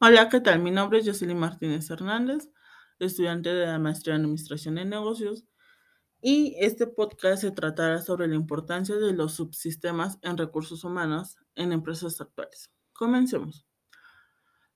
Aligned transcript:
Hola, 0.00 0.28
¿qué 0.28 0.40
tal? 0.40 0.60
Mi 0.60 0.70
nombre 0.70 1.00
es 1.00 1.06
Jocelyn 1.06 1.40
Martínez 1.40 1.90
Hernández, 1.90 2.48
estudiante 3.00 3.52
de 3.52 3.66
la 3.66 3.80
maestría 3.80 4.14
en 4.14 4.20
Administración 4.20 4.76
de 4.76 4.84
Negocios, 4.84 5.44
y 6.22 6.54
este 6.60 6.86
podcast 6.86 7.42
se 7.42 7.50
tratará 7.50 8.00
sobre 8.00 8.28
la 8.28 8.36
importancia 8.36 8.94
de 8.94 9.12
los 9.12 9.34
subsistemas 9.34 10.20
en 10.22 10.38
recursos 10.38 10.84
humanos 10.84 11.36
en 11.56 11.72
empresas 11.72 12.20
actuales. 12.20 12.70
Comencemos. 12.92 13.66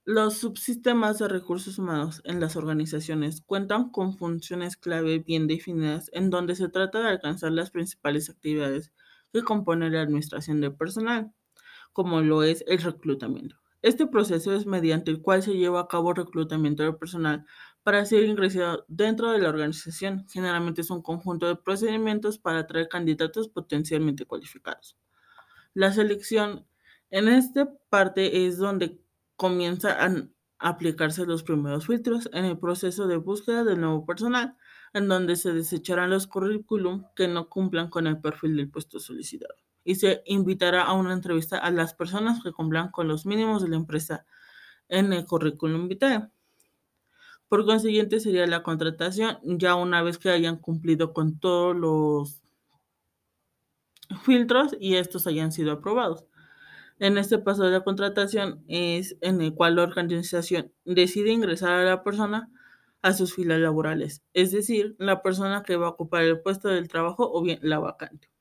Los 0.04 0.38
subsistemas 0.38 1.20
de 1.20 1.28
recursos 1.28 1.78
humanos 1.78 2.20
en 2.24 2.40
las 2.40 2.56
organizaciones 2.56 3.42
cuentan 3.42 3.90
con 3.90 4.18
funciones 4.18 4.76
clave 4.76 5.20
bien 5.20 5.46
definidas 5.46 6.10
en 6.12 6.30
donde 6.30 6.56
se 6.56 6.68
trata 6.68 7.00
de 7.00 7.10
alcanzar 7.10 7.52
las 7.52 7.70
principales 7.70 8.28
actividades 8.28 8.92
que 9.32 9.42
componen 9.42 9.92
la 9.92 10.02
administración 10.02 10.60
del 10.60 10.74
personal, 10.74 11.32
como 11.92 12.22
lo 12.22 12.42
es 12.42 12.64
el 12.66 12.78
reclutamiento. 12.78 13.61
Este 13.82 14.06
proceso 14.06 14.54
es 14.54 14.64
mediante 14.64 15.10
el 15.10 15.20
cual 15.20 15.42
se 15.42 15.54
lleva 15.54 15.80
a 15.80 15.88
cabo 15.88 16.14
reclutamiento 16.14 16.84
del 16.84 16.96
personal 16.96 17.44
para 17.82 18.04
ser 18.04 18.22
ingresado 18.22 18.84
dentro 18.86 19.32
de 19.32 19.40
la 19.40 19.48
organización. 19.48 20.24
Generalmente 20.30 20.82
es 20.82 20.90
un 20.90 21.02
conjunto 21.02 21.48
de 21.48 21.56
procedimientos 21.56 22.38
para 22.38 22.60
atraer 22.60 22.88
candidatos 22.88 23.48
potencialmente 23.48 24.24
cualificados. 24.24 24.96
La 25.74 25.92
selección 25.92 26.64
en 27.10 27.28
esta 27.28 27.72
parte 27.90 28.46
es 28.46 28.56
donde 28.56 29.00
comienza 29.36 29.98
a 30.00 30.28
aplicarse 30.60 31.26
los 31.26 31.42
primeros 31.42 31.88
filtros 31.88 32.30
en 32.32 32.44
el 32.44 32.58
proceso 32.60 33.08
de 33.08 33.16
búsqueda 33.16 33.64
del 33.64 33.80
nuevo 33.80 34.06
personal, 34.06 34.56
en 34.92 35.08
donde 35.08 35.34
se 35.34 35.52
desecharán 35.52 36.10
los 36.10 36.28
currículum 36.28 37.06
que 37.16 37.26
no 37.26 37.48
cumplan 37.48 37.90
con 37.90 38.06
el 38.06 38.20
perfil 38.20 38.56
del 38.56 38.70
puesto 38.70 39.00
solicitado 39.00 39.56
y 39.84 39.96
se 39.96 40.22
invitará 40.26 40.82
a 40.82 40.92
una 40.94 41.12
entrevista 41.12 41.58
a 41.58 41.70
las 41.70 41.94
personas 41.94 42.42
que 42.42 42.52
cumplan 42.52 42.90
con 42.90 43.08
los 43.08 43.26
mínimos 43.26 43.62
de 43.62 43.68
la 43.68 43.76
empresa 43.76 44.26
en 44.88 45.12
el 45.12 45.24
currículum 45.24 45.88
vitae. 45.88 46.28
Por 47.48 47.66
consiguiente, 47.66 48.20
sería 48.20 48.46
la 48.46 48.62
contratación 48.62 49.38
ya 49.42 49.74
una 49.74 50.02
vez 50.02 50.18
que 50.18 50.30
hayan 50.30 50.56
cumplido 50.56 51.12
con 51.12 51.38
todos 51.38 51.76
los 51.76 52.42
filtros 54.24 54.76
y 54.80 54.96
estos 54.96 55.26
hayan 55.26 55.52
sido 55.52 55.72
aprobados. 55.72 56.24
En 56.98 57.18
este 57.18 57.38
paso 57.38 57.64
de 57.64 57.72
la 57.72 57.84
contratación 57.84 58.64
es 58.68 59.16
en 59.20 59.40
el 59.42 59.54
cual 59.54 59.76
la 59.76 59.82
organización 59.82 60.72
decide 60.84 61.32
ingresar 61.32 61.72
a 61.72 61.84
la 61.84 62.02
persona 62.04 62.50
a 63.02 63.12
sus 63.12 63.34
filas 63.34 63.60
laborales, 63.60 64.22
es 64.32 64.52
decir, 64.52 64.96
la 64.98 65.22
persona 65.22 65.62
que 65.62 65.76
va 65.76 65.88
a 65.88 65.90
ocupar 65.90 66.22
el 66.22 66.40
puesto 66.40 66.68
del 66.68 66.88
trabajo 66.88 67.30
o 67.32 67.42
bien 67.42 67.58
la 67.62 67.80
vacante. 67.80 68.31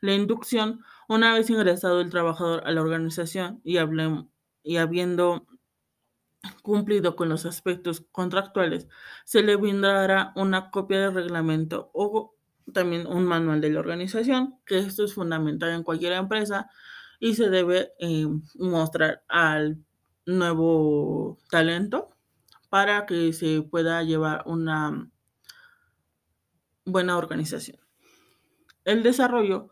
La 0.00 0.14
inducción, 0.14 0.80
una 1.08 1.34
vez 1.34 1.50
ingresado 1.50 2.00
el 2.00 2.10
trabajador 2.10 2.62
a 2.66 2.72
la 2.72 2.82
organización 2.82 3.60
y, 3.64 3.78
y 4.62 4.76
habiendo 4.76 5.46
cumplido 6.62 7.16
con 7.16 7.28
los 7.28 7.46
aspectos 7.46 8.04
contractuales, 8.12 8.88
se 9.24 9.42
le 9.42 9.56
brindará 9.56 10.32
una 10.36 10.70
copia 10.70 11.00
del 11.00 11.14
reglamento 11.14 11.90
o 11.92 12.34
también 12.72 13.06
un 13.06 13.24
manual 13.24 13.60
de 13.60 13.70
la 13.70 13.80
organización, 13.80 14.58
que 14.64 14.78
esto 14.78 15.04
es 15.04 15.14
fundamental 15.14 15.70
en 15.70 15.82
cualquier 15.82 16.12
empresa 16.12 16.68
y 17.20 17.34
se 17.34 17.48
debe 17.48 17.92
eh, 17.98 18.26
mostrar 18.56 19.24
al 19.28 19.78
nuevo 20.26 21.38
talento 21.50 22.10
para 22.68 23.06
que 23.06 23.32
se 23.32 23.62
pueda 23.62 24.02
llevar 24.02 24.42
una 24.46 25.08
buena 26.84 27.16
organización. 27.16 27.78
El 28.84 29.02
desarrollo 29.02 29.70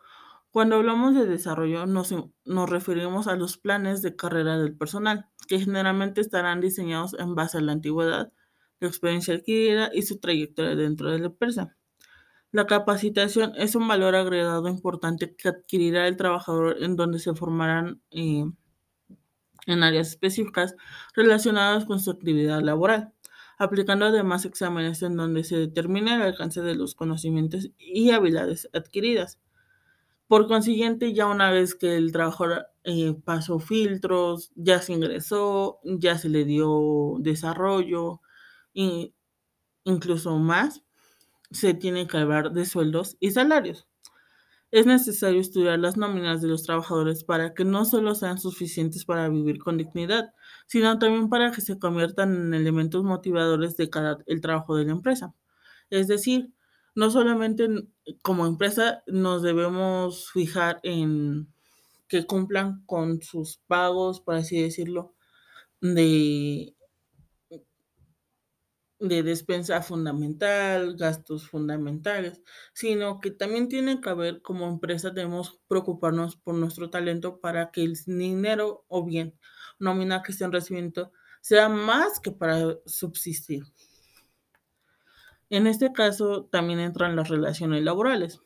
cuando 0.54 0.76
hablamos 0.76 1.16
de 1.16 1.26
desarrollo 1.26 1.84
nos, 1.84 2.14
nos, 2.44 2.70
referimos 2.70 3.26
a 3.26 3.34
los 3.34 3.58
planes 3.58 4.02
de 4.02 4.14
carrera 4.14 4.56
del 4.56 4.76
personal, 4.76 5.26
que 5.48 5.58
generalmente 5.58 6.20
estarán 6.20 6.60
diseñados 6.60 7.16
en 7.18 7.34
base 7.34 7.58
a 7.58 7.60
la 7.60 7.72
antigüedad, 7.72 8.32
la 8.78 8.86
experiencia 8.86 9.34
adquirida 9.34 9.90
y 9.92 10.02
su 10.02 10.20
trayectoria 10.20 10.76
dentro 10.76 11.10
de 11.10 11.18
la 11.18 11.26
empresa. 11.26 11.76
La 12.52 12.68
capacitación 12.68 13.52
es 13.56 13.74
un 13.74 13.88
valor 13.88 14.14
agregado 14.14 14.68
importante 14.68 15.34
que 15.34 15.48
adquirirá 15.48 16.06
el 16.06 16.16
trabajador 16.16 16.76
en 16.80 16.94
donde 16.94 17.18
se 17.18 17.34
formarán 17.34 18.00
eh, 18.12 18.44
en 19.66 19.82
áreas 19.82 20.10
específicas 20.10 20.76
relacionadas 21.16 21.84
con 21.84 21.98
su 21.98 22.12
actividad 22.12 22.60
laboral, 22.60 23.12
aplicando 23.58 24.04
además 24.04 24.44
exámenes 24.44 25.02
en 25.02 25.16
donde 25.16 25.42
se 25.42 25.56
determina 25.56 26.14
el 26.14 26.22
alcance 26.22 26.60
de 26.60 26.76
los 26.76 26.94
conocimientos 26.94 27.70
y 27.76 28.12
habilidades 28.12 28.70
adquiridas. 28.72 29.40
Por 30.28 30.46
consiguiente, 30.48 31.12
ya 31.12 31.26
una 31.26 31.50
vez 31.50 31.74
que 31.74 31.96
el 31.96 32.12
trabajador 32.12 32.66
eh, 32.84 33.14
pasó 33.24 33.58
filtros, 33.58 34.52
ya 34.54 34.80
se 34.80 34.94
ingresó, 34.94 35.80
ya 35.84 36.18
se 36.18 36.28
le 36.28 36.44
dio 36.44 37.16
desarrollo, 37.20 38.20
e 38.74 39.12
incluso 39.84 40.38
más, 40.38 40.82
se 41.50 41.74
tiene 41.74 42.06
que 42.06 42.18
hablar 42.18 42.52
de 42.52 42.66
sueldos 42.66 43.16
y 43.20 43.32
salarios. 43.32 43.86
Es 44.70 44.86
necesario 44.86 45.40
estudiar 45.40 45.78
las 45.78 45.96
nóminas 45.96 46.42
de 46.42 46.48
los 46.48 46.64
trabajadores 46.64 47.24
para 47.24 47.54
que 47.54 47.64
no 47.64 47.84
solo 47.84 48.14
sean 48.14 48.38
suficientes 48.38 49.04
para 49.04 49.28
vivir 49.28 49.58
con 49.58 49.78
dignidad, 49.78 50.32
sino 50.66 50.98
también 50.98 51.28
para 51.28 51.52
que 51.52 51.60
se 51.60 51.78
conviertan 51.78 52.34
en 52.34 52.54
elementos 52.54 53.04
motivadores 53.04 53.76
de 53.76 53.88
cada 53.90 54.18
trabajo 54.42 54.76
de 54.76 54.84
la 54.86 54.92
empresa. 54.92 55.34
Es 55.90 56.08
decir, 56.08 56.52
no 56.94 57.10
solamente 57.10 57.68
como 58.22 58.46
empresa 58.46 59.02
nos 59.06 59.42
debemos 59.42 60.30
fijar 60.30 60.80
en 60.82 61.52
que 62.08 62.26
cumplan 62.26 62.84
con 62.86 63.22
sus 63.22 63.58
pagos, 63.66 64.20
por 64.20 64.36
así 64.36 64.60
decirlo, 64.62 65.14
de, 65.80 66.76
de 69.00 69.22
despensa 69.22 69.82
fundamental, 69.82 70.96
gastos 70.96 71.48
fundamentales, 71.48 72.42
sino 72.72 73.20
que 73.20 73.30
también 73.30 73.68
tiene 73.68 74.00
que 74.00 74.08
haber 74.10 74.40
como 74.42 74.66
empresa 74.68 75.10
debemos 75.10 75.60
preocuparnos 75.68 76.36
por 76.36 76.54
nuestro 76.54 76.90
talento 76.90 77.40
para 77.40 77.70
que 77.70 77.82
el 77.82 77.94
dinero 78.06 78.84
o 78.88 79.04
bien 79.04 79.38
nómina 79.78 80.22
que 80.22 80.32
estén 80.32 80.52
recibiendo 80.52 81.12
sea 81.42 81.68
más 81.68 82.20
que 82.20 82.30
para 82.30 82.78
subsistir. 82.86 83.64
En 85.54 85.68
este 85.68 85.92
caso 85.92 86.46
también 86.46 86.80
entran 86.80 87.14
las 87.14 87.28
relaciones 87.28 87.84
laborales. 87.84 88.40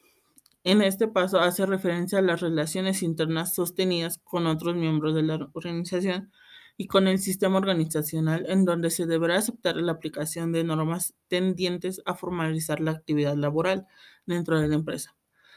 En 0.63 0.83
este 0.83 1.09
paso 1.09 1.41
hace 1.41 1.65
referencia 1.65 2.19
a 2.19 2.23
las 2.23 2.43
relaciones 2.43 3.03
internas 3.03 3.55
sostenidas 3.55 4.19
con 4.25 4.47
otros 4.47 4.77
miembros 4.77 5.15
de 5.15 5.23
la 5.23 5.49
organización 5.55 6.31
y 6.77 6.87
con 6.87 7.09
el 7.09 7.19
sistema 7.19 7.57
organizacional 7.57 8.45
en 8.47 8.67
donde 8.67 8.91
se 8.91 9.07
deberá 9.07 9.39
aceptar 9.39 9.77
la 9.77 9.93
aplicación 9.93 10.53
de 10.53 10.65
normas 10.65 11.15
tendientes 11.29 12.03
a 12.05 12.15
formalizar 12.15 12.79
la 12.79 12.91
actividad 12.91 13.37
laboral 13.37 13.87
dentro 14.27 14.61
de 14.61 14.69
la 14.69 14.75
empresa. 14.75 15.17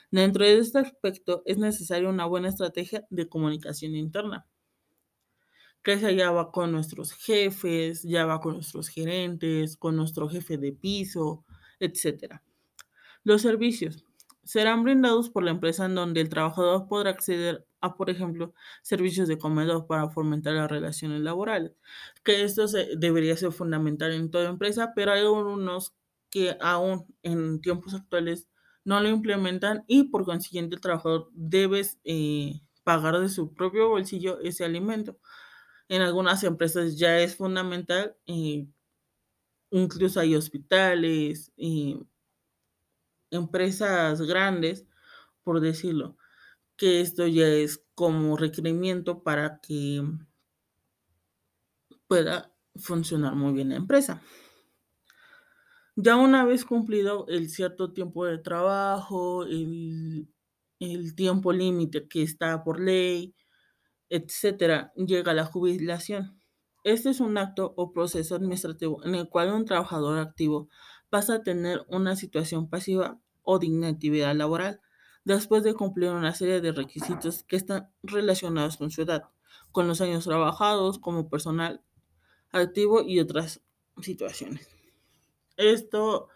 Dentro 0.09 0.45
de 0.45 0.57
este 0.57 0.79
aspecto 0.79 1.44
es 1.45 1.57
necesaria 1.57 2.07
una 2.07 2.28
buena 2.28 2.47
estrategia 2.47 3.06
de 3.09 3.28
comunicación 3.28 3.94
interna 3.95 4.47
que 5.84 5.97
se 5.97 6.16
ya 6.16 6.31
va 6.31 6.52
con 6.52 6.72
nuestros 6.72 7.14
jefes, 7.14 8.03
ya 8.03 8.25
va 8.25 8.40
con 8.40 8.53
nuestros 8.56 8.90
gerentes, 8.90 9.78
con 9.78 9.96
nuestro 9.96 10.30
jefe 10.30 10.58
de 10.58 10.74
piso, 10.74 11.46
etc. 11.80 12.42
Los 13.24 13.42
servicios 13.42 14.06
serán 14.44 14.84
brindados 14.84 15.30
por 15.30 15.44
la 15.44 15.52
empresa 15.52 15.86
en 15.86 15.96
donde 15.96 16.22
el 16.22 16.30
trabajador 16.30 16.88
podrá 16.88 17.12
acceder 17.12 17.68
a, 17.80 17.96
por 17.96 18.09
ejemplo, 18.09 18.53
servicios 18.84 19.28
de 19.28 19.38
comedor 19.38 19.88
para 19.88 20.09
fomentar 20.09 20.53
las 20.53 20.69
relaciones 20.69 21.22
laborales, 21.22 21.74
que 22.24 22.44
esto 22.44 22.66
debería 22.98 23.36
ser 23.38 23.52
fundamental 23.52 24.12
en 24.12 24.30
toda 24.30 24.50
empresa, 24.50 24.94
pero 24.96 25.13
hay 25.13 25.24
unos 25.24 25.96
que 26.30 26.58
aún 26.62 27.06
en 27.24 27.59
tiempos 27.62 27.94
actuales 27.94 28.48
no 28.84 29.00
lo 29.00 29.09
implementan 29.09 29.84
y 29.88 30.06
por 30.06 30.25
consiguiente 30.25 30.75
el 30.75 30.81
trabajador 30.81 31.30
debe 31.34 31.81
eh, 32.03 32.62
pagar 32.84 33.19
de 33.19 33.30
su 33.30 33.53
propio 33.53 33.90
bolsillo 33.90 34.40
ese 34.42 34.63
alimento 34.66 35.19
en 35.91 36.02
algunas 36.02 36.41
empresas 36.46 36.97
ya 36.97 37.19
es 37.19 37.36
fundamental, 37.36 38.16
eh, 38.25 38.66
incluso 39.71 40.21
hay 40.21 40.38
hospitales, 40.38 41.51
y 41.57 42.00
empresas 43.30 44.21
grandes, 44.21 44.86
por 45.44 45.60
decirlo, 45.60 46.16
que 46.77 47.01
esto 47.01 47.27
ya 47.27 47.45
es 47.45 47.83
como 47.94 48.38
requerimiento 48.38 49.21
para 49.21 49.60
que 49.60 50.01
pueda 52.07 52.56
funcionar 52.77 53.36
muy 53.36 53.51
bien 53.51 53.69
la 53.71 53.75
empresa. 53.75 54.21
Ya 55.98 56.16
una 56.16 56.45
vez 56.45 56.63
cumplido 56.63 57.25
el 57.27 57.50
cierto 57.50 57.92
tiempo 57.92 58.25
de 58.25 58.38
trabajo, 58.38 59.44
el, 59.44 60.30
el 60.80 61.16
tiempo 61.16 61.51
límite 61.51 62.07
que 62.07 62.24
está 62.24 62.63
por 62.63 62.80
ley, 62.80 63.36
etcétera, 64.12 64.92
llega 64.96 65.34
la 65.34 65.46
jubilación. 65.46 66.38
Este 66.84 67.10
es 67.10 67.22
un 67.22 67.38
acto 67.38 67.74
o 67.78 67.94
proceso 67.94 68.36
administrativo 68.36 69.04
en 69.06 69.16
el 69.16 69.30
cual 69.30 69.54
un 69.54 69.66
trabajador 69.66 70.19
activo 70.19 70.68
pasa 71.10 71.36
a 71.36 71.44
tener 71.44 71.86
una 71.88 72.18
situación 72.18 72.69
pasiva 72.69 73.19
o 73.42 73.58
de 73.58 73.68
inactividad 73.68 74.36
laboral 74.36 74.81
después 75.24 75.63
de 75.63 75.74
cumplir 75.74 76.10
una 76.10 76.34
serie 76.34 76.60
de 76.60 76.74
requisitos 76.74 77.44
que 77.44 77.56
están 77.56 77.90
relacionados 78.04 78.75
con 78.75 78.92
su 78.92 79.04
edad, 79.04 79.30
con 79.72 79.88
los 79.88 80.02
años 80.02 80.25
trabajados 80.25 81.00
como 81.00 81.30
personal 81.30 81.81
activo 82.52 83.04
y 83.04 83.19
otras 83.22 83.62
situaciones. 84.02 84.68
Esto 85.56 86.28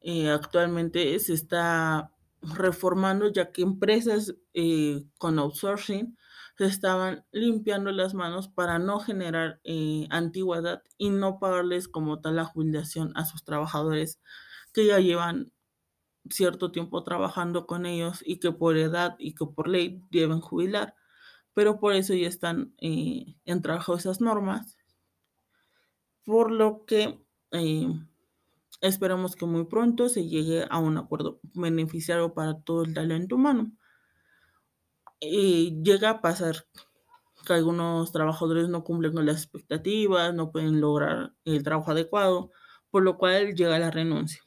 eh, 0.00 0.30
actualmente 0.30 1.18
se 1.18 1.34
está 1.34 2.14
reformando 2.40 3.30
ya 3.30 3.52
que 3.52 3.60
empresas 3.60 4.34
eh, 4.54 5.04
con 5.18 5.38
outsourcing 5.38 6.16
se 6.60 6.66
estaban 6.66 7.24
limpiando 7.32 7.90
las 7.90 8.12
manos 8.12 8.48
para 8.48 8.78
no 8.78 9.00
generar 9.00 9.62
eh, 9.64 10.06
antigüedad 10.10 10.82
y 10.98 11.08
no 11.08 11.38
pagarles 11.38 11.88
como 11.88 12.20
tal 12.20 12.36
la 12.36 12.44
jubilación 12.44 13.12
a 13.16 13.24
sus 13.24 13.44
trabajadores 13.44 14.20
que 14.74 14.84
ya 14.84 14.98
llevan 14.98 15.52
cierto 16.28 16.70
tiempo 16.70 17.02
trabajando 17.02 17.66
con 17.66 17.86
ellos 17.86 18.22
y 18.26 18.40
que 18.40 18.52
por 18.52 18.76
edad 18.76 19.16
y 19.18 19.34
que 19.34 19.46
por 19.46 19.68
ley 19.68 20.02
deben 20.10 20.42
jubilar. 20.42 20.94
Pero 21.54 21.80
por 21.80 21.94
eso 21.94 22.12
ya 22.12 22.28
están 22.28 22.74
eh, 22.76 23.36
en 23.46 23.62
trabajo 23.62 23.94
esas 23.94 24.20
normas. 24.20 24.76
Por 26.26 26.50
lo 26.50 26.84
que 26.84 27.24
eh, 27.52 27.88
esperamos 28.82 29.34
que 29.34 29.46
muy 29.46 29.64
pronto 29.64 30.10
se 30.10 30.28
llegue 30.28 30.66
a 30.68 30.78
un 30.78 30.98
acuerdo 30.98 31.40
beneficiario 31.54 32.34
para 32.34 32.60
todo 32.60 32.84
el 32.84 32.92
talento 32.92 33.36
humano. 33.36 33.72
Y 35.20 35.82
llega 35.82 36.10
a 36.10 36.20
pasar 36.22 36.66
que 37.46 37.52
algunos 37.52 38.12
trabajadores 38.12 38.68
no 38.68 38.84
cumplen 38.84 39.12
con 39.12 39.26
las 39.26 39.36
expectativas, 39.36 40.34
no 40.34 40.50
pueden 40.50 40.80
lograr 40.80 41.34
el 41.44 41.62
trabajo 41.62 41.90
adecuado, 41.90 42.50
por 42.90 43.02
lo 43.02 43.18
cual 43.18 43.54
llega 43.54 43.78
la 43.78 43.90
renuncia. 43.90 44.42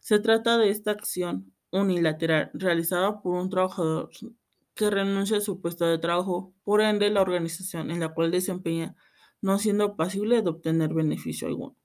Se 0.00 0.18
trata 0.18 0.58
de 0.58 0.70
esta 0.70 0.90
acción 0.92 1.52
unilateral 1.70 2.50
realizada 2.54 3.20
por 3.20 3.34
un 3.34 3.50
trabajador 3.50 4.10
que 4.74 4.90
renuncia 4.90 5.38
a 5.38 5.40
su 5.40 5.60
puesto 5.60 5.86
de 5.86 5.98
trabajo, 5.98 6.54
por 6.64 6.80
ende 6.80 7.10
la 7.10 7.20
organización 7.22 7.90
en 7.90 8.00
la 8.00 8.14
cual 8.14 8.30
desempeña 8.30 8.94
no 9.40 9.58
siendo 9.58 9.96
posible 9.96 10.42
de 10.42 10.50
obtener 10.50 10.94
beneficio 10.94 11.48
alguno. 11.48 11.76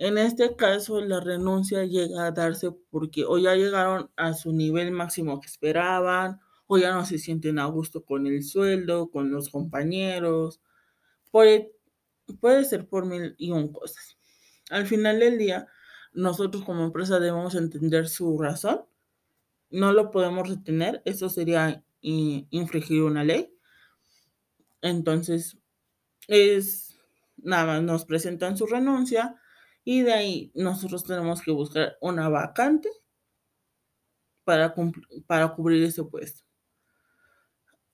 En 0.00 0.16
este 0.16 0.56
caso, 0.56 1.02
la 1.02 1.20
renuncia 1.20 1.84
llega 1.84 2.24
a 2.24 2.30
darse 2.30 2.72
porque 2.88 3.26
o 3.26 3.36
ya 3.36 3.54
llegaron 3.54 4.10
a 4.16 4.32
su 4.32 4.50
nivel 4.50 4.92
máximo 4.92 5.40
que 5.40 5.46
esperaban, 5.46 6.40
o 6.66 6.78
ya 6.78 6.94
no 6.94 7.04
se 7.04 7.18
sienten 7.18 7.58
a 7.58 7.66
gusto 7.66 8.02
con 8.06 8.26
el 8.26 8.42
sueldo, 8.42 9.10
con 9.10 9.30
los 9.30 9.50
compañeros. 9.50 10.58
Puede, 11.30 11.74
puede 12.40 12.64
ser 12.64 12.88
por 12.88 13.04
mil 13.04 13.34
y 13.36 13.50
un 13.50 13.70
cosas. 13.74 14.16
Al 14.70 14.86
final 14.86 15.20
del 15.20 15.36
día, 15.36 15.66
nosotros 16.14 16.64
como 16.64 16.84
empresa 16.84 17.20
debemos 17.20 17.54
entender 17.54 18.08
su 18.08 18.38
razón. 18.38 18.86
No 19.68 19.92
lo 19.92 20.10
podemos 20.10 20.48
retener, 20.48 21.02
eso 21.04 21.28
sería 21.28 21.84
infringir 22.00 23.02
una 23.02 23.22
ley. 23.22 23.54
Entonces, 24.80 25.58
es 26.26 26.98
nada 27.36 27.66
más 27.66 27.82
nos 27.82 28.06
presentan 28.06 28.56
su 28.56 28.64
renuncia 28.64 29.36
y 29.84 30.02
de 30.02 30.12
ahí 30.12 30.52
nosotros 30.54 31.04
tenemos 31.04 31.42
que 31.42 31.50
buscar 31.50 31.96
una 32.00 32.28
vacante 32.28 32.90
para, 34.44 34.74
para 35.26 35.48
cubrir 35.54 35.82
ese 35.84 36.04
puesto. 36.04 36.42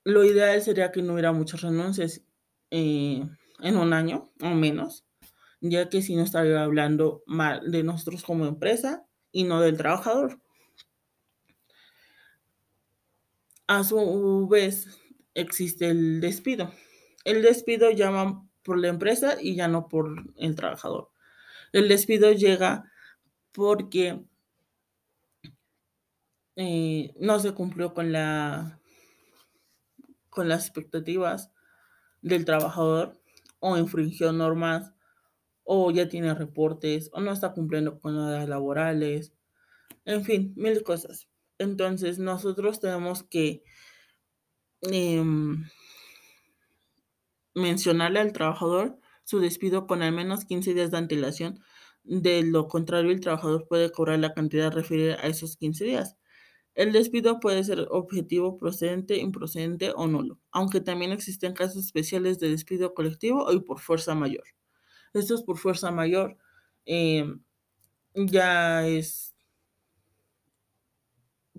Lo 0.04 0.24
ideal 0.24 0.62
sería 0.62 0.92
que 0.92 1.02
no 1.02 1.14
hubiera 1.14 1.32
muchas 1.32 1.62
renuncias 1.62 2.22
eh, 2.70 3.28
en 3.60 3.76
un 3.76 3.92
año 3.92 4.30
o 4.40 4.50
menos, 4.50 5.04
ya 5.60 5.88
que 5.88 6.02
si 6.02 6.14
no 6.14 6.22
estaría 6.22 6.62
hablando 6.62 7.22
mal 7.26 7.70
de 7.70 7.82
nosotros 7.82 8.22
como 8.22 8.46
empresa 8.46 9.06
y 9.32 9.44
no 9.44 9.60
del 9.60 9.76
trabajador. 9.76 10.40
A 13.66 13.82
su 13.82 14.46
vez, 14.48 14.86
existe 15.34 15.88
el 15.88 16.20
despido. 16.20 16.72
El 17.24 17.42
despido 17.42 17.90
llama 17.90 18.48
por 18.62 18.78
la 18.78 18.88
empresa 18.88 19.36
y 19.40 19.56
ya 19.56 19.66
no 19.66 19.88
por 19.88 20.24
el 20.36 20.54
trabajador. 20.54 21.10
El 21.72 21.88
despido 21.88 22.32
llega 22.32 22.90
porque 23.52 24.24
eh, 26.56 27.14
no 27.20 27.38
se 27.38 27.52
cumplió 27.52 27.92
con 27.94 28.12
la 28.12 28.80
con 30.30 30.48
las 30.48 30.66
expectativas 30.66 31.50
del 32.20 32.44
trabajador 32.44 33.18
o 33.58 33.78
infringió 33.78 34.32
normas 34.32 34.92
o 35.64 35.90
ya 35.90 36.08
tiene 36.08 36.32
reportes, 36.34 37.10
o 37.12 37.20
no 37.20 37.32
está 37.32 37.52
cumpliendo 37.52 38.00
con 38.00 38.16
las 38.16 38.48
laborales, 38.48 39.32
en 40.04 40.24
fin, 40.24 40.52
mil 40.56 40.82
cosas. 40.84 41.28
Entonces, 41.58 42.18
nosotros 42.20 42.80
tenemos 42.80 43.24
que 43.24 43.64
em, 44.82 45.68
mencionarle 47.54 48.20
al 48.20 48.32
trabajador 48.32 48.98
su 49.26 49.40
despido 49.40 49.86
con 49.86 50.02
al 50.02 50.12
menos 50.12 50.44
15 50.44 50.72
días 50.72 50.92
de 50.92 50.98
antelación. 50.98 51.60
De 52.04 52.42
lo 52.44 52.68
contrario, 52.68 53.10
el 53.10 53.20
trabajador 53.20 53.66
puede 53.68 53.90
cobrar 53.90 54.20
la 54.20 54.32
cantidad 54.32 54.72
referida 54.72 55.16
a 55.20 55.26
esos 55.26 55.56
15 55.56 55.84
días. 55.84 56.16
El 56.74 56.92
despido 56.92 57.40
puede 57.40 57.64
ser 57.64 57.88
objetivo, 57.90 58.56
procedente, 58.58 59.16
improcedente 59.18 59.92
o 59.96 60.06
nulo, 60.06 60.38
aunque 60.52 60.80
también 60.80 61.10
existen 61.10 61.54
casos 61.54 61.84
especiales 61.86 62.38
de 62.38 62.50
despido 62.50 62.94
colectivo 62.94 63.52
y 63.52 63.60
por 63.60 63.80
fuerza 63.80 64.14
mayor. 64.14 64.44
Esto 65.12 65.34
es 65.34 65.42
por 65.42 65.58
fuerza 65.58 65.90
mayor. 65.90 66.36
Em, 66.84 67.42
ya 68.14 68.86
es 68.86 69.34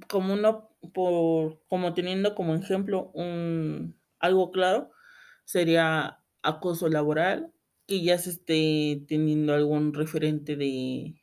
como 0.08 0.34
uno, 0.36 0.70
por, 0.94 1.60
como 1.68 1.94
teniendo 1.94 2.34
como 2.34 2.56
ejemplo 2.56 3.12
un, 3.14 4.00
algo 4.20 4.52
claro, 4.52 4.92
sería 5.44 6.24
acoso 6.44 6.88
laboral, 6.90 7.52
que 7.88 8.04
ya 8.04 8.18
se 8.20 8.32
esté 8.32 9.06
teniendo 9.08 9.54
algún 9.54 9.94
referente 9.94 10.56
de, 10.56 11.16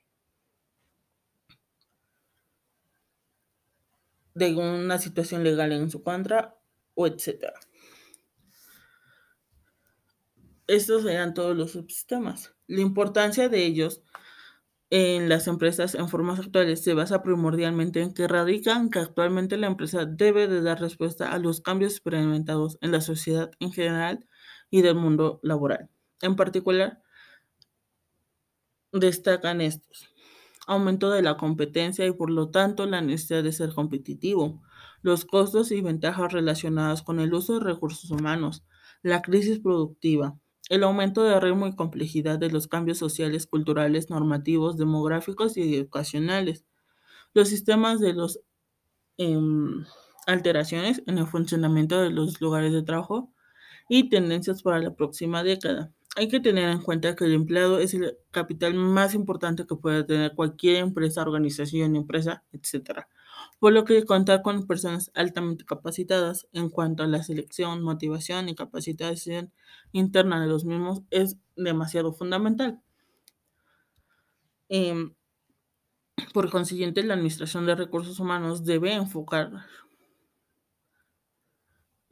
de 4.35 4.55
una 4.55 4.99
situación 4.99 5.45
legal 5.45 5.73
en 5.73 5.91
su 5.91 6.03
contra 6.03 6.59
o 6.95 7.07
etcétera. 7.07 7.55
Estos 10.67 11.03
serían 11.03 11.35
todos 11.35 11.57
los 11.57 11.73
subsistemas. 11.73 12.55
La 12.67 12.81
importancia 12.81 13.49
de 13.51 13.67
ellos 13.67 14.03
en 14.91 15.29
las 15.29 15.47
empresas 15.49 15.95
en 15.95 16.09
formas 16.09 16.39
actuales 16.41 16.83
se 16.83 16.95
basa 16.95 17.23
primordialmente 17.23 18.01
en 18.01 18.15
que 18.15 18.29
radican 18.29 18.91
que 18.91 19.01
actualmente 19.01 19.57
la 19.59 19.67
empresa 19.67 20.07
debe 20.07 20.49
de 20.49 20.63
dar 20.63 20.81
respuesta 20.81 21.33
a 21.33 21.39
los 21.39 21.61
cambios 21.61 21.93
experimentados 21.95 22.79
en 22.81 22.93
la 22.93 23.01
sociedad 23.01 23.51
en 23.61 23.73
general 23.73 24.27
y 24.71 24.83
del 24.83 24.95
mundo 24.95 25.41
laboral. 25.43 25.91
En 26.25 26.37
particular, 26.37 27.03
destacan 28.93 29.61
estos. 29.61 30.09
Aumento 30.67 31.11
de 31.11 31.21
la 31.21 31.37
competencia 31.37 32.07
y 32.07 32.13
por 32.13 32.31
lo 32.31 32.51
tanto 32.51 32.87
la 32.87 33.03
necesidad 33.03 33.43
de 33.43 33.53
ser 33.53 33.75
competitivo, 33.75 34.63
los 35.03 35.27
costos 35.27 35.71
y 35.71 35.83
ventajas 35.83 36.33
relacionadas 36.33 37.03
con 37.03 37.21
el 37.21 37.35
uso 37.35 37.59
de 37.59 37.65
recursos 37.65 38.11
humanos, 38.11 38.65
la 39.03 39.21
crisis 39.21 39.61
productiva, 39.61 40.39
el 40.71 40.83
aumento 40.83 41.23
de 41.25 41.39
ritmo 41.41 41.67
y 41.67 41.77
complejidad 41.77 42.39
de 42.39 42.51
los 42.51 42.69
cambios 42.69 42.97
sociales, 42.97 43.47
culturales, 43.47 44.09
normativos, 44.09 44.79
demográficos 44.79 45.59
y 45.59 45.77
educacionales. 45.77 46.65
Los 47.35 47.49
sistemas 47.49 48.01
de 48.01 48.15
las 48.15 48.41
em, 49.19 49.85
alteraciones 50.27 51.03
en 51.07 51.19
el 51.19 51.27
funcionamiento 51.27 52.01
de 52.01 52.11
los 52.11 52.41
lugares 52.41 52.73
de 52.73 52.83
trabajo 52.83 53.33
y 53.89 54.09
tendencias 54.09 54.63
para 54.63 54.79
la 54.81 54.95
próxima 54.95 55.43
década. 55.43 55.93
Hay 56.17 56.29
que 56.29 56.41
tener 56.41 56.69
en 56.71 56.81
cuenta 56.81 57.17
que 57.17 57.25
el 57.25 57.35
empleado 57.35 57.79
es 57.79 57.95
el 57.95 58.17
capital 58.31 58.75
más 58.75 59.15
importante 59.15 59.67
que 59.67 59.77
puede 59.77 60.05
tener 60.05 60.35
cualquier 60.35 60.77
empresa, 60.77 61.23
organización, 61.23 61.97
empresa, 61.97 62.45
etc 62.53 63.07
por 63.59 63.73
lo 63.73 63.85
que 63.85 64.05
contar 64.05 64.43
con 64.43 64.67
personas 64.67 65.11
altamente 65.15 65.65
capacitadas 65.65 66.47
en 66.53 66.69
cuanto 66.69 67.03
a 67.03 67.07
la 67.07 67.23
selección, 67.23 67.83
motivación 67.83 68.49
y 68.49 68.55
capacitación 68.55 69.53
interna 69.93 70.41
de 70.41 70.49
los 70.49 70.65
mismos 70.65 71.03
es 71.11 71.39
demasiado 71.57 72.13
fundamental. 72.13 72.81
Em, 74.69 75.15
por 76.33 76.51
consiguiente, 76.51 77.03
la 77.03 77.15
Administración 77.15 77.67
de 77.67 77.75
Recursos 77.75 78.21
Humanos 78.21 78.65
debe 78.65 78.93
enfocar 78.93 79.51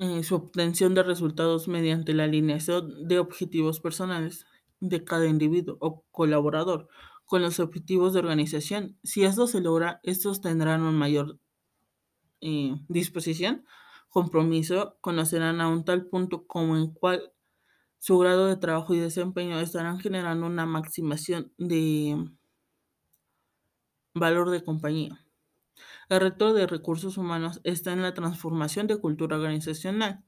eh, 0.02 0.24
su 0.24 0.34
obtención 0.34 0.94
de 0.94 1.04
resultados 1.04 1.68
mediante 1.68 2.12
la 2.12 2.24
alineación 2.24 3.06
de 3.06 3.20
objetivos 3.20 3.78
personales 3.78 4.46
de 4.80 5.04
cada 5.04 5.26
individuo 5.28 5.76
o 5.80 6.04
colaborador 6.10 6.88
con 7.24 7.40
los 7.40 7.60
objetivos 7.60 8.12
de 8.12 8.18
organización. 8.18 8.98
Si 9.04 9.22
esto 9.22 9.46
se 9.46 9.60
logra, 9.60 10.00
estos 10.02 10.40
tendrán 10.40 10.82
un 10.82 10.96
mayor 10.96 11.38
eh, 12.40 12.74
disposición, 12.88 13.64
compromiso, 14.08 14.96
conocerán 15.00 15.60
a 15.60 15.68
un 15.68 15.84
tal 15.84 16.06
punto 16.06 16.48
como 16.48 16.76
en 16.76 16.88
cual 16.92 17.32
su 17.98 18.18
grado 18.18 18.48
de 18.48 18.56
trabajo 18.56 18.94
y 18.94 18.98
desempeño 18.98 19.60
estarán 19.60 20.00
generando 20.00 20.46
una 20.46 20.66
maximación 20.66 21.52
de 21.58 22.28
valor 24.14 24.50
de 24.50 24.64
compañía. 24.64 25.21
El 26.08 26.20
reto 26.20 26.52
de 26.54 26.66
recursos 26.66 27.16
humanos 27.18 27.60
está 27.64 27.92
en 27.92 28.02
la 28.02 28.14
transformación 28.14 28.86
de 28.86 28.98
cultura 28.98 29.36
organizacional. 29.36 30.24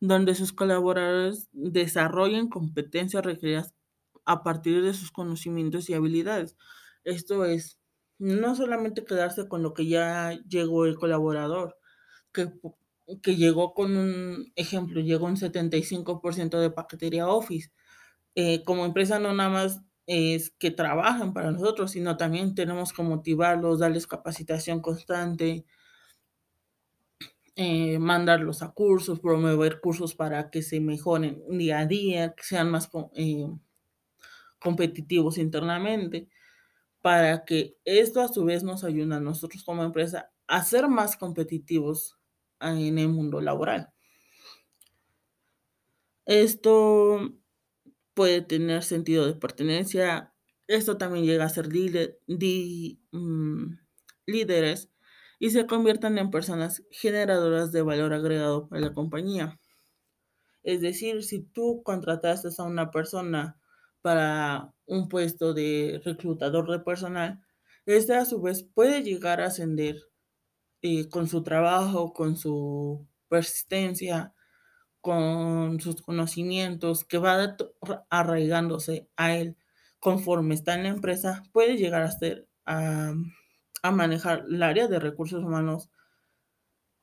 donde 0.00 0.34
sus 0.34 0.52
colaboradores 0.52 1.48
desarrollen 1.52 2.48
competencias 2.48 3.24
requeridas 3.24 3.74
a 4.24 4.42
partir 4.42 4.82
de 4.82 4.94
sus 4.94 5.12
conocimientos 5.12 5.88
y 5.90 5.94
habilidades. 5.94 6.56
Esto 7.04 7.44
es, 7.44 7.78
no 8.18 8.54
solamente 8.56 9.04
quedarse 9.04 9.48
con 9.48 9.62
lo 9.62 9.74
que 9.74 9.86
ya 9.86 10.32
llegó 10.48 10.86
el 10.86 10.96
colaborador, 10.96 11.76
que, 12.32 12.52
que 13.22 13.36
llegó 13.36 13.74
con 13.74 13.96
un 13.96 14.52
ejemplo, 14.56 15.00
llegó 15.00 15.26
un 15.26 15.36
75% 15.36 16.58
de 16.58 16.70
paquetería 16.70 17.28
Office. 17.28 17.70
Eh, 18.34 18.64
como 18.64 18.86
empresa 18.86 19.18
no 19.18 19.34
nada 19.34 19.50
más 19.50 19.82
es 20.06 20.50
que 20.50 20.70
trabajen 20.70 21.32
para 21.32 21.52
nosotros, 21.52 21.92
sino 21.92 22.16
también 22.16 22.54
tenemos 22.54 22.92
que 22.92 23.02
motivarlos, 23.02 23.78
darles 23.78 24.06
capacitación 24.06 24.80
constante, 24.80 25.64
eh, 27.54 27.98
mandarlos 27.98 28.62
a 28.62 28.72
cursos, 28.72 29.20
promover 29.20 29.80
cursos 29.80 30.14
para 30.14 30.50
que 30.50 30.62
se 30.62 30.80
mejoren 30.80 31.42
día 31.50 31.80
a 31.80 31.86
día, 31.86 32.34
que 32.34 32.42
sean 32.42 32.70
más 32.70 32.90
eh, 33.14 33.46
competitivos 34.58 35.38
internamente, 35.38 36.28
para 37.02 37.44
que 37.44 37.76
esto 37.84 38.20
a 38.22 38.28
su 38.28 38.44
vez 38.44 38.62
nos 38.62 38.84
ayude 38.84 39.14
a 39.14 39.20
nosotros 39.20 39.64
como 39.64 39.82
empresa 39.84 40.32
a 40.46 40.62
ser 40.64 40.88
más 40.88 41.16
competitivos 41.16 42.18
en 42.60 42.98
el 42.98 43.08
mundo 43.08 43.40
laboral. 43.40 43.92
Esto 46.24 47.32
puede 48.14 48.42
tener 48.42 48.82
sentido 48.82 49.26
de 49.26 49.34
pertenencia, 49.34 50.34
esto 50.66 50.98
también 50.98 51.24
llega 51.24 51.44
a 51.44 51.48
ser 51.48 51.68
mm, 51.68 53.78
líderes 54.26 54.90
y 55.38 55.50
se 55.50 55.66
conviertan 55.66 56.18
en 56.18 56.30
personas 56.30 56.82
generadoras 56.90 57.72
de 57.72 57.82
valor 57.82 58.14
agregado 58.14 58.68
para 58.68 58.80
la 58.80 58.94
compañía. 58.94 59.60
Es 60.62 60.80
decir, 60.80 61.24
si 61.24 61.42
tú 61.42 61.82
contrataste 61.84 62.48
a 62.56 62.62
una 62.62 62.90
persona 62.90 63.60
para 64.00 64.74
un 64.86 65.08
puesto 65.08 65.54
de 65.54 66.00
reclutador 66.04 66.70
de 66.70 66.80
personal, 66.80 67.40
este 67.86 68.14
a 68.14 68.24
su 68.24 68.40
vez 68.40 68.62
puede 68.62 69.02
llegar 69.02 69.40
a 69.40 69.46
ascender 69.46 69.96
eh, 70.82 71.08
con 71.08 71.28
su 71.28 71.42
trabajo, 71.42 72.12
con 72.12 72.36
su 72.36 73.06
persistencia, 73.28 74.34
con 75.02 75.80
sus 75.80 76.00
conocimientos, 76.00 77.04
que 77.04 77.18
va 77.18 77.56
arraigándose 78.08 79.08
a 79.16 79.36
él 79.36 79.58
conforme 80.00 80.54
está 80.54 80.74
en 80.74 80.84
la 80.84 80.88
empresa, 80.90 81.42
puede 81.52 81.76
llegar 81.76 82.02
a 82.02 82.10
ser 82.10 82.48
a, 82.66 83.12
a 83.82 83.90
manejar 83.90 84.44
el 84.48 84.62
área 84.62 84.88
de 84.88 84.98
recursos 84.98 85.44
humanos. 85.44 85.90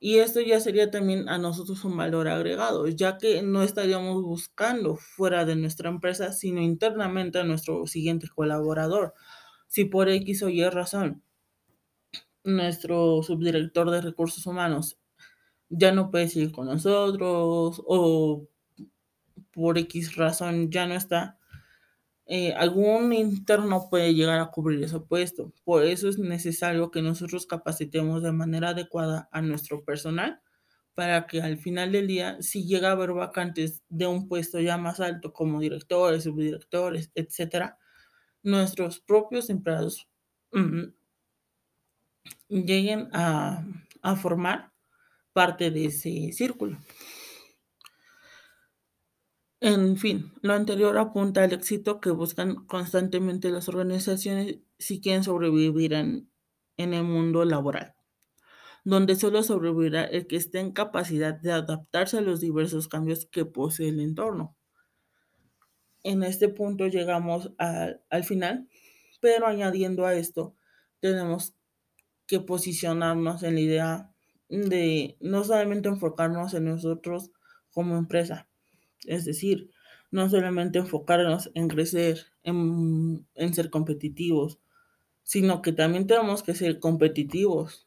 Y 0.00 0.18
esto 0.18 0.40
ya 0.40 0.60
sería 0.60 0.90
también 0.90 1.28
a 1.28 1.38
nosotros 1.38 1.84
un 1.84 1.96
valor 1.96 2.28
agregado, 2.28 2.88
ya 2.88 3.18
que 3.18 3.42
no 3.42 3.62
estaríamos 3.62 4.22
buscando 4.22 4.96
fuera 4.96 5.44
de 5.44 5.56
nuestra 5.56 5.90
empresa, 5.90 6.32
sino 6.32 6.62
internamente 6.62 7.38
a 7.38 7.44
nuestro 7.44 7.86
siguiente 7.86 8.28
colaborador. 8.34 9.14
Si 9.68 9.84
por 9.84 10.08
X 10.08 10.42
o 10.42 10.48
Y 10.48 10.68
razón 10.68 11.22
nuestro 12.44 13.22
subdirector 13.22 13.90
de 13.90 14.00
recursos 14.00 14.46
humanos 14.46 14.99
ya 15.70 15.92
no 15.92 16.10
puede 16.10 16.28
seguir 16.28 16.52
con 16.52 16.66
nosotros 16.66 17.82
o 17.86 18.46
por 19.52 19.78
X 19.78 20.16
razón 20.16 20.70
ya 20.70 20.86
no 20.86 20.94
está, 20.94 21.38
eh, 22.26 22.54
algún 22.54 23.12
interno 23.12 23.88
puede 23.90 24.14
llegar 24.14 24.38
a 24.40 24.50
cubrir 24.52 24.82
ese 24.84 25.00
puesto. 25.00 25.52
Por 25.64 25.84
eso 25.84 26.08
es 26.08 26.18
necesario 26.18 26.90
que 26.90 27.02
nosotros 27.02 27.46
capacitemos 27.46 28.22
de 28.22 28.32
manera 28.32 28.70
adecuada 28.70 29.28
a 29.32 29.42
nuestro 29.42 29.84
personal 29.84 30.40
para 30.94 31.26
que 31.26 31.42
al 31.42 31.58
final 31.58 31.92
del 31.92 32.06
día, 32.06 32.36
si 32.40 32.66
llega 32.66 32.90
a 32.90 32.92
haber 32.92 33.12
vacantes 33.12 33.82
de 33.88 34.06
un 34.06 34.28
puesto 34.28 34.60
ya 34.60 34.78
más 34.78 35.00
alto 35.00 35.32
como 35.32 35.60
directores, 35.60 36.24
subdirectores, 36.24 37.10
etcétera, 37.14 37.78
nuestros 38.42 39.00
propios 39.00 39.50
empleados 39.50 40.08
mm, 40.52 40.84
lleguen 42.48 43.08
a, 43.12 43.64
a 44.02 44.16
formar 44.16 44.72
parte 45.32 45.70
de 45.70 45.86
ese 45.86 46.32
círculo. 46.32 46.78
En 49.62 49.98
fin, 49.98 50.32
lo 50.40 50.54
anterior 50.54 50.96
apunta 50.96 51.44
al 51.44 51.52
éxito 51.52 52.00
que 52.00 52.10
buscan 52.10 52.64
constantemente 52.66 53.50
las 53.50 53.68
organizaciones 53.68 54.60
si 54.78 55.02
quieren 55.02 55.22
sobrevivir 55.22 55.92
en, 55.92 56.30
el 56.78 57.04
mundo 57.04 57.44
laboral, 57.44 57.94
donde 58.84 59.16
solo 59.16 59.42
sobrevivirá 59.42 60.04
el 60.04 60.26
que 60.26 60.36
esté 60.36 60.60
en 60.60 60.72
capacidad 60.72 61.34
de 61.34 61.52
adaptarse 61.52 62.16
a 62.16 62.22
los 62.22 62.40
diversos 62.40 62.88
cambios 62.88 63.26
que 63.26 63.44
posee 63.44 63.88
el 63.88 64.00
entorno. 64.00 64.56
En 66.04 66.22
este 66.22 66.48
punto 66.48 66.86
llegamos 66.86 67.52
al 67.58 68.24
final, 68.24 68.66
pero 69.20 69.46
añadiendo 69.46 70.06
a 70.06 70.14
esto, 70.14 70.54
tenemos 71.00 71.54
que 72.26 72.40
posicionarnos 72.40 73.42
en 73.42 73.56
la 73.56 73.60
idea 73.60 74.09
de 74.50 75.16
no 75.20 75.44
solamente 75.44 75.88
enfocarnos 75.88 76.54
en 76.54 76.64
nosotros 76.64 77.30
como 77.72 77.96
empresa, 77.96 78.48
es 79.06 79.24
decir, 79.24 79.70
no 80.10 80.28
solamente 80.28 80.80
enfocarnos 80.80 81.50
en 81.54 81.68
crecer, 81.68 82.26
en, 82.42 83.26
ser 83.52 83.70
competitivos, 83.70 84.58
sino 85.22 85.62
que 85.62 85.72
también 85.72 86.06
tenemos 86.06 86.42
que 86.42 86.54
ser 86.54 86.80
competitivos, 86.80 87.86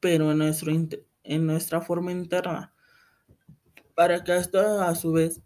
pero 0.00 0.30
en, 0.30 0.38
nuestro, 0.38 0.70
en 0.72 1.46
nuestra 1.46 1.80
forma 1.80 2.12
interna, 2.12 2.74
para 3.94 4.22
que 4.22 4.36
esto 4.36 4.82
a 4.82 4.94
su 4.94 5.12
vez 5.12 5.40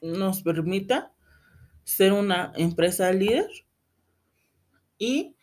nos 0.00 0.42
permita 0.42 1.12
ser 1.84 2.12
una 2.12 2.52
empresa 2.56 3.12
líder 3.12 3.48
y 4.98 5.36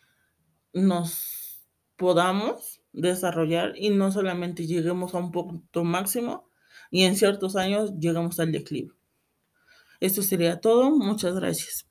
nos 0.74 1.62
podamos 1.96 2.77
desarrollar 2.98 3.74
y 3.78 3.90
no 3.92 4.12
solamente 4.12 4.68
lleguemos 4.68 5.16
a 5.16 5.20
un 5.20 5.32
punto 5.32 5.84
máximo, 5.84 6.50
y 6.92 7.04
en 7.04 7.16
ciertos 7.18 7.56
años 7.56 7.94
llegamos 8.00 8.40
al 8.40 8.52
declive. 8.52 8.92
Esto 10.00 10.22
sería 10.22 10.60
todo. 10.60 10.92
Muchas 10.92 11.36
gracias. 11.36 11.87